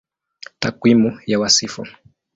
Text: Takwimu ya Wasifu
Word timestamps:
Takwimu 0.59 1.19
ya 1.25 1.39
Wasifu 1.39 1.85